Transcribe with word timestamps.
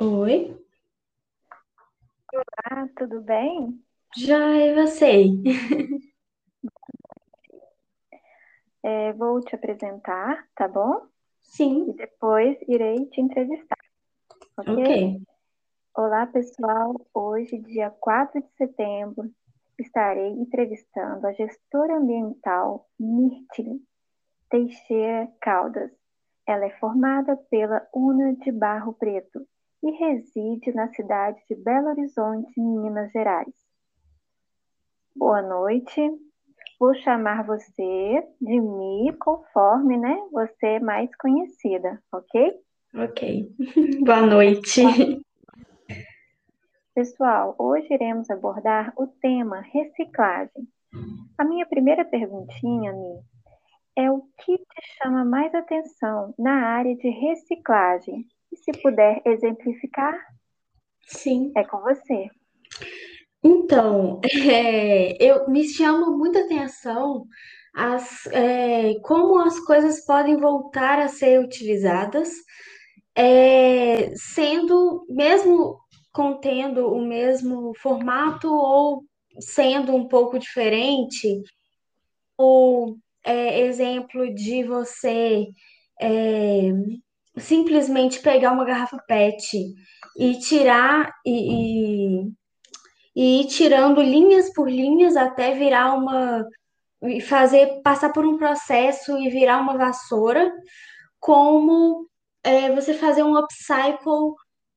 Oi, 0.00 0.34
Ah, 2.64 2.88
tudo 2.96 3.20
bem? 3.20 3.82
já 4.16 4.38
é 4.58 4.74
você. 4.74 5.24
É, 8.82 9.12
vou 9.12 9.40
te 9.40 9.54
apresentar, 9.54 10.46
tá 10.54 10.66
bom? 10.66 11.06
E 11.86 11.92
Sim, 11.92 11.92
depois 11.92 12.56
irei 12.68 13.06
te 13.06 13.20
entrevistar, 13.20 13.78
ok, 14.56 14.74
ok? 14.76 15.22
Olá, 15.96 16.26
pessoal. 16.26 16.94
Hoje, 17.14 17.58
dia 17.60 17.90
4 17.90 18.40
de 18.40 18.48
setembro, 18.56 19.30
estarei 19.78 20.30
entrevistando 20.30 21.26
a 21.26 21.32
gestora 21.32 21.96
ambiental 21.98 22.88
Mirtile 22.98 23.80
Teixeira 24.50 25.32
Caldas. 25.40 25.90
Ela 26.46 26.66
é 26.66 26.78
formada 26.78 27.36
pela 27.50 27.86
UNA 27.94 28.34
de 28.36 28.50
Barro 28.52 28.94
Preto 28.94 29.46
e 29.82 29.90
reside 29.90 30.72
na 30.72 30.88
cidade 30.88 31.40
de 31.48 31.56
Belo 31.56 31.88
Horizonte, 31.88 32.60
Minas 32.60 33.10
Gerais. 33.10 33.54
Boa 35.16 35.42
noite. 35.42 36.00
Vou 36.78 36.94
chamar 36.94 37.44
você 37.44 38.26
de 38.40 38.60
Mi, 38.60 39.12
conforme, 39.18 39.96
né, 39.96 40.16
você 40.32 40.66
é 40.66 40.80
mais 40.80 41.14
conhecida, 41.16 42.02
ok? 42.12 42.60
ok. 42.94 43.54
Boa 44.04 44.22
noite. 44.22 44.82
Pessoal, 46.94 47.54
hoje 47.58 47.92
iremos 47.92 48.28
abordar 48.30 48.92
o 48.96 49.06
tema 49.06 49.60
reciclagem. 49.60 50.68
A 51.38 51.44
minha 51.44 51.66
primeira 51.66 52.04
perguntinha, 52.04 52.92
Mi, 52.92 53.20
é 53.96 54.10
o 54.10 54.22
que 54.38 54.58
te 54.58 54.82
chama 54.98 55.24
mais 55.24 55.54
atenção 55.54 56.34
na 56.38 56.66
área 56.66 56.94
de 56.96 57.08
reciclagem? 57.08 58.26
Se 58.62 58.72
puder 58.80 59.20
exemplificar, 59.26 60.14
Sim. 61.06 61.52
é 61.56 61.64
com 61.64 61.80
você. 61.80 62.30
Então, 63.42 64.20
é, 64.50 65.22
eu 65.22 65.48
me 65.50 65.64
chama 65.64 66.10
muita 66.16 66.40
atenção 66.44 67.26
as, 67.74 68.26
é, 68.26 68.94
como 69.02 69.38
as 69.40 69.58
coisas 69.60 70.04
podem 70.04 70.36
voltar 70.36 71.00
a 71.00 71.08
ser 71.08 71.40
utilizadas, 71.40 72.30
é, 73.16 74.14
sendo 74.14 75.04
mesmo 75.08 75.80
contendo 76.12 76.92
o 76.92 77.00
mesmo 77.00 77.72
formato 77.78 78.52
ou 78.52 79.04
sendo 79.40 79.94
um 79.94 80.06
pouco 80.06 80.38
diferente. 80.38 81.42
Ou 82.36 82.96
é, 83.24 83.60
exemplo 83.60 84.32
de 84.34 84.62
você 84.64 85.48
é, 86.00 86.72
simplesmente 87.36 88.20
pegar 88.20 88.52
uma 88.52 88.64
garrafa 88.64 88.98
PET 89.06 89.74
e 90.18 90.38
tirar 90.38 91.12
e, 91.24 92.22
e, 92.24 92.32
e 93.16 93.40
ir 93.42 93.46
tirando 93.48 94.00
linhas 94.02 94.52
por 94.52 94.70
linhas 94.70 95.16
até 95.16 95.54
virar 95.54 95.94
uma 95.94 96.44
e 97.02 97.20
fazer 97.20 97.82
passar 97.82 98.12
por 98.12 98.24
um 98.26 98.38
processo 98.38 99.18
e 99.18 99.28
virar 99.30 99.60
uma 99.60 99.76
vassoura, 99.78 100.52
como 101.20 102.08
é, 102.44 102.72
você 102.72 102.94
fazer 102.94 103.22
um 103.24 103.36
upcycle 103.38 104.34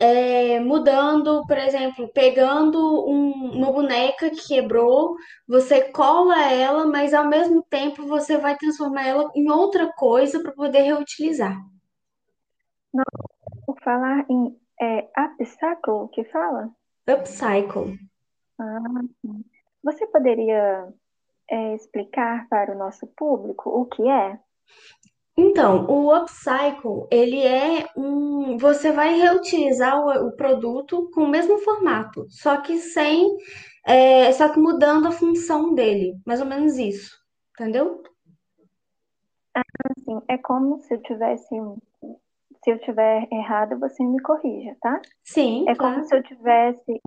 é, 0.00 0.60
mudando, 0.60 1.44
por 1.46 1.58
exemplo, 1.58 2.08
pegando 2.14 2.78
um- 3.08 3.52
uma 3.56 3.72
boneca 3.72 4.30
que 4.30 4.46
quebrou, 4.48 5.16
você 5.46 5.82
cola 5.92 6.50
ela, 6.52 6.86
mas 6.86 7.14
ao 7.14 7.28
mesmo 7.28 7.64
tempo 7.70 8.06
você 8.06 8.38
vai 8.38 8.56
transformar 8.56 9.06
ela 9.06 9.30
em 9.34 9.50
outra 9.50 9.92
coisa 9.94 10.40
para 10.42 10.52
poder 10.52 10.82
reutilizar. 10.82 11.56
Não, 12.92 13.04
por 13.66 13.78
falar 13.82 14.24
em 14.30 14.58
é, 14.80 15.08
upcycle, 15.18 16.08
que 16.12 16.24
fala? 16.24 16.70
Upcycle. 17.08 17.98
Ah, 18.58 18.80
sim. 19.20 19.44
Você 19.82 20.06
poderia 20.06 20.88
é, 21.50 21.74
explicar 21.74 22.48
para 22.48 22.74
o 22.74 22.78
nosso 22.78 23.06
público 23.06 23.70
o 23.70 23.86
que 23.86 24.08
é? 24.08 24.38
Então, 25.36 25.86
o 25.88 26.12
upcycle, 26.14 27.06
ele 27.12 27.40
é 27.46 27.86
um. 27.96 28.58
Você 28.58 28.90
vai 28.90 29.14
reutilizar 29.14 29.96
o, 29.96 30.28
o 30.28 30.32
produto 30.32 31.08
com 31.14 31.22
o 31.22 31.28
mesmo 31.28 31.58
formato, 31.58 32.26
só 32.28 32.60
que 32.60 32.78
sem. 32.78 33.36
é, 33.86 34.32
só 34.32 34.48
que 34.48 34.58
mudando 34.58 35.06
a 35.06 35.12
função 35.12 35.74
dele. 35.74 36.20
Mais 36.26 36.40
ou 36.40 36.46
menos 36.46 36.76
isso. 36.76 37.16
Entendeu? 37.52 38.02
Assim, 39.54 40.20
é 40.28 40.38
como 40.38 40.80
se 40.80 40.94
eu 40.94 41.02
tivesse, 41.02 41.54
se 42.68 42.72
eu 42.72 42.78
tiver 42.80 43.26
errado, 43.32 43.78
você 43.78 44.04
me 44.04 44.20
corrija, 44.20 44.76
tá? 44.82 45.00
Sim, 45.24 45.64
É 45.66 45.74
como 45.74 45.94
claro. 45.94 46.04
se 46.06 46.14
eu 46.14 46.22
tivesse 46.22 47.00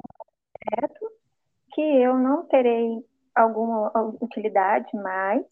que 1.74 1.82
eu 1.82 2.18
não 2.18 2.48
terei 2.48 3.06
alguma 3.36 3.92
utilidade 4.20 4.90
mais 4.96 5.46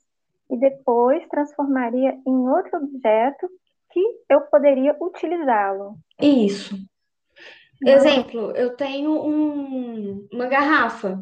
e 0.50 0.58
depois 0.58 1.28
transformaria 1.30 2.18
em 2.26 2.50
outro 2.50 2.78
objeto 2.78 3.48
que 3.92 4.02
eu 4.30 4.42
poderia 4.42 4.98
utilizá-lo. 5.00 5.96
Isso. 6.20 6.76
Não, 7.80 7.94
Exemplo, 7.94 8.52
eu 8.56 8.76
tenho 8.76 9.12
um- 9.12 10.28
uma 10.34 10.48
garrafa, 10.48 11.20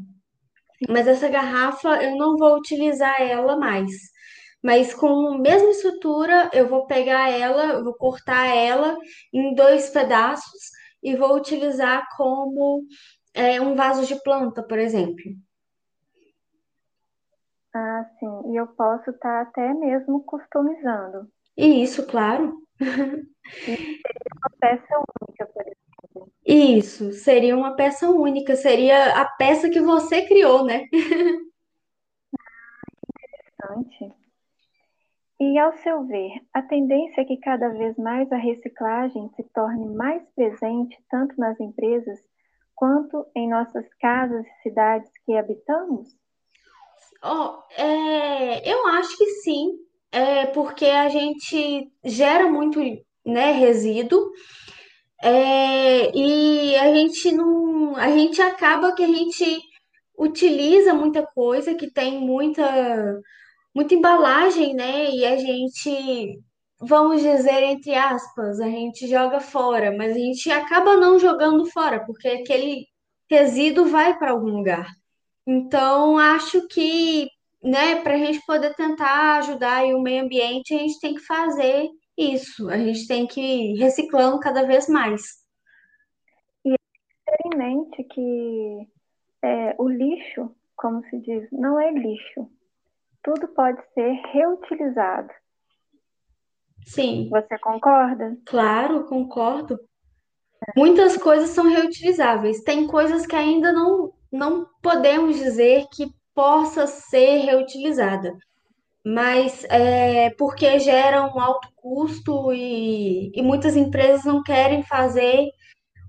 mas 0.90 1.08
essa 1.08 1.28
garrafa 1.28 2.02
eu 2.02 2.16
não 2.16 2.38
vou 2.38 2.56
utilizar 2.58 3.22
ela 3.22 3.58
mais. 3.58 3.92
Mas 4.68 4.94
com 4.94 5.30
a 5.30 5.38
mesma 5.38 5.70
estrutura, 5.70 6.52
eu 6.52 6.68
vou 6.68 6.86
pegar 6.88 7.32
ela, 7.32 7.76
eu 7.76 7.86
vou 7.86 7.94
cortar 7.94 8.48
ela 8.48 8.98
em 9.34 9.56
dois 9.56 9.90
pedaços 9.92 10.62
e 11.02 11.16
vou 11.16 11.38
utilizar 11.38 12.06
como 12.18 12.84
é, 13.34 13.62
um 13.62 13.76
vaso 13.76 14.06
de 14.06 14.22
planta, 14.22 14.62
por 14.62 14.78
exemplo. 14.78 15.24
ah, 17.74 18.04
sim, 18.20 18.52
e 18.52 18.58
eu 18.58 18.68
posso 18.68 19.10
estar 19.10 19.44
até 19.44 19.74
mesmo 19.74 20.22
customizando. 20.26 21.30
E 21.56 21.82
isso, 21.82 22.06
claro. 22.06 22.62
E 22.82 23.72
uma 23.72 24.50
peça 24.60 25.02
única, 25.22 25.46
por 25.46 25.62
exemplo. 25.62 26.34
Isso, 26.46 27.14
seria 27.14 27.56
uma 27.56 27.74
peça 27.78 28.10
única, 28.10 28.54
seria 28.58 29.22
a 29.22 29.24
peça 29.24 29.70
que 29.70 29.80
você 29.80 30.28
criou, 30.28 30.66
né? 30.66 30.90
E, 35.40 35.58
ao 35.60 35.72
seu 35.78 36.04
ver, 36.06 36.32
a 36.52 36.62
tendência 36.64 37.22
é 37.22 37.26
que 37.26 37.38
cada 37.38 37.70
vez 37.70 37.96
mais 37.98 38.32
a 38.32 38.38
reciclagem 38.38 39.30
se 39.36 39.44
torne 39.54 39.96
mais 39.96 40.24
presente 40.36 40.98
tanto 41.10 41.40
nas 41.40 41.60
empresas 41.60 42.20
quanto 42.76 43.26
em 43.36 43.50
nossas 43.50 43.86
casas 44.00 44.46
e 44.46 44.62
cidades 44.64 45.12
que 45.26 45.36
habitamos? 45.36 46.16
Ó, 47.24 47.64
é, 47.76 48.72
eu 48.72 48.88
acho 48.88 49.18
que 49.18 49.26
sim, 49.42 49.72
é 50.12 50.46
porque 50.48 50.86
a 50.86 51.10
gente 51.10 51.92
gera 52.04 52.48
muito, 52.50 52.80
né, 53.26 53.52
resíduo, 53.52 54.32
é, 55.22 56.16
e 56.16 56.76
a 56.78 56.94
gente 56.94 57.32
não, 57.32 57.96
a 57.96 58.10
gente 58.12 58.42
acaba 58.42 58.94
que 58.94 59.04
a 59.04 59.08
gente 59.08 59.62
utiliza 60.18 60.94
muita 60.94 61.26
coisa 61.26 61.74
que 61.74 61.92
tem 61.92 62.20
muita, 62.20 63.20
muita 63.78 63.94
embalagem, 63.94 64.74
né, 64.74 65.12
e 65.12 65.24
a 65.24 65.38
gente, 65.38 66.40
vamos 66.80 67.22
dizer, 67.22 67.62
entre 67.62 67.94
aspas, 67.94 68.60
a 68.60 68.68
gente 68.68 69.08
joga 69.08 69.40
fora, 69.40 69.96
mas 69.96 70.14
a 70.14 70.20
gente 70.20 70.50
acaba 70.50 70.96
não 70.98 71.20
jogando 71.20 71.64
fora, 71.68 72.04
porque 72.04 72.28
aquele 72.28 72.88
resíduo 73.30 73.86
vai 73.86 74.18
para 74.18 74.32
algum 74.32 74.50
lugar. 74.50 74.88
Então, 75.46 76.18
acho 76.18 76.68
que, 76.68 77.30
né, 77.62 78.02
para 78.02 78.16
a 78.16 78.18
gente 78.18 78.44
poder 78.48 78.74
tentar 78.74 79.38
ajudar 79.38 79.86
o 79.86 80.02
meio 80.02 80.24
ambiente, 80.24 80.74
a 80.74 80.80
gente 80.80 81.00
tem 81.00 81.14
que 81.14 81.22
fazer 81.22 81.88
isso. 82.18 82.68
A 82.72 82.78
gente 82.80 83.06
tem 83.06 83.28
que 83.28 83.40
ir 83.40 83.78
reciclando 83.78 84.40
cada 84.40 84.64
vez 84.64 84.90
mais. 84.90 85.22
E 86.66 86.74
ter 87.26 87.38
em 87.46 87.56
mente 87.56 88.04
que 88.06 88.88
é, 89.44 89.76
o 89.78 89.88
lixo, 89.88 90.52
como 90.76 91.04
se 91.12 91.20
diz, 91.20 91.48
não 91.52 91.80
é 91.80 91.92
lixo. 91.92 92.50
Tudo 93.28 93.46
pode 93.50 93.78
ser 93.94 94.22
reutilizado. 94.32 95.28
Sim, 96.86 97.28
Você 97.30 97.60
concorda? 97.60 98.38
claro, 98.46 99.04
concordo. 99.04 99.78
Muitas 100.78 101.18
coisas 101.18 101.50
são 101.50 101.68
reutilizáveis. 101.70 102.64
Tem 102.64 102.88
coisas 102.88 103.28
que 103.28 103.36
ainda 103.36 103.74
não, 103.74 104.14
não 104.32 104.66
podemos 104.82 105.36
dizer 105.36 105.88
que 105.92 106.08
possa 106.34 106.88
ser 106.88 107.40
reutilizada. 107.40 108.34
Mas 109.06 109.66
é 109.66 110.30
porque 110.38 110.80
gera 110.80 111.26
um 111.26 111.38
alto 111.38 111.68
custo 111.76 112.54
e, 112.54 113.30
e 113.38 113.42
muitas 113.42 113.76
empresas 113.76 114.24
não 114.24 114.42
querem 114.42 114.84
fazer 114.84 115.50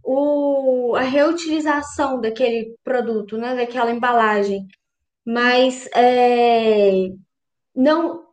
o, 0.04 0.94
a 0.94 1.02
reutilização 1.02 2.20
daquele 2.20 2.76
produto, 2.84 3.36
né, 3.36 3.56
daquela 3.56 3.90
embalagem. 3.90 4.68
Mas 5.28 5.86
é, 5.94 7.10
não. 7.76 8.24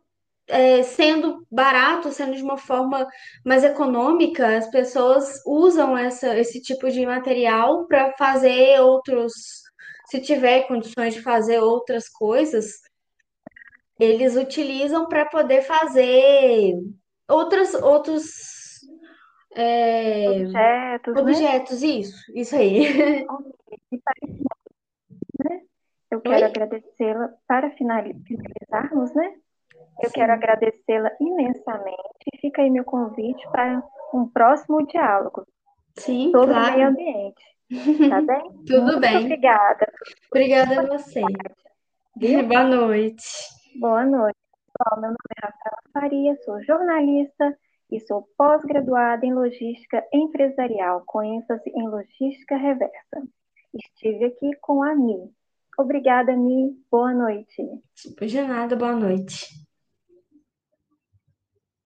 é, 0.48 0.82
sendo 0.82 1.46
barato, 1.50 2.10
sendo 2.10 2.34
de 2.34 2.42
uma 2.42 2.56
forma 2.56 3.06
mais 3.44 3.62
econômica, 3.64 4.56
as 4.56 4.70
pessoas 4.70 5.42
usam 5.46 5.98
essa, 5.98 6.38
esse 6.38 6.58
tipo 6.62 6.90
de 6.90 7.04
material 7.04 7.86
para 7.86 8.14
fazer 8.14 8.80
outros, 8.80 9.34
se 10.06 10.22
tiver 10.22 10.66
condições 10.66 11.12
de 11.12 11.20
fazer 11.20 11.58
outras 11.58 12.08
coisas, 12.08 12.80
eles 14.00 14.34
utilizam 14.34 15.06
para 15.06 15.26
poder 15.26 15.62
fazer 15.62 16.72
outras, 17.28 17.74
outros 17.74 18.24
é, 19.54 20.30
Objetos, 20.30 21.14
né? 21.14 21.20
objetos, 21.20 21.82
isso, 21.82 22.32
isso 22.34 22.56
aí. 22.56 23.26
Né? 23.90 24.45
Eu 26.10 26.20
quero 26.20 26.46
agradecê-la 26.46 27.30
para 27.48 27.70
finali- 27.70 28.14
finalizarmos, 28.26 29.12
né? 29.14 29.34
Eu 30.02 30.08
Sim. 30.10 30.14
quero 30.14 30.32
agradecê-la 30.32 31.10
imensamente. 31.20 31.98
Fica 32.40 32.62
aí 32.62 32.70
meu 32.70 32.84
convite 32.84 33.42
para 33.50 33.82
um 34.14 34.28
próximo 34.28 34.86
diálogo 34.86 35.46
Sim, 35.98 36.30
sobre 36.30 36.50
o 36.50 36.54
claro. 36.54 36.74
meio 36.76 36.88
ambiente. 36.88 37.44
Tá 38.08 38.20
bem? 38.20 38.50
Tudo 38.66 38.82
Muito 38.82 39.00
bem. 39.00 39.16
obrigada. 39.24 39.92
Obrigada 40.30 40.80
a 40.80 40.86
você. 40.86 41.20
Boa 42.48 42.64
noite. 42.64 43.24
Boa 43.80 44.04
noite. 44.04 44.36
Pessoal, 44.78 45.00
meu 45.00 45.10
nome 45.10 45.16
é 45.36 45.46
Rafaela 45.46 45.82
Faria, 45.92 46.36
sou 46.44 46.62
jornalista 46.62 47.58
e 47.90 48.00
sou 48.00 48.28
pós-graduada 48.36 49.24
em 49.24 49.32
logística 49.34 50.04
empresarial, 50.12 51.02
com 51.06 51.22
ênfase 51.22 51.70
em 51.74 51.88
logística 51.88 52.56
reversa. 52.56 53.22
Estive 53.74 54.26
aqui 54.26 54.50
com 54.60 54.82
a 54.82 54.94
Mi. 54.94 55.30
Obrigada, 55.78 56.36
Mi. 56.36 56.76
Boa 56.90 57.12
noite. 57.14 57.62
De 58.18 58.42
nada, 58.46 58.76
boa 58.76 58.94
noite. 58.94 59.65